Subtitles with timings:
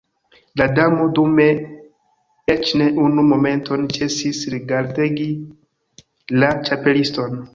[0.59, 1.45] La Damo dume
[2.53, 5.29] eĉ ne unu momenton ĉesis rigardegi
[6.45, 7.41] la Ĉapeliston.